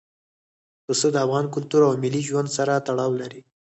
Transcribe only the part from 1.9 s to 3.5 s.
ملي ژوند سره تړاو لري.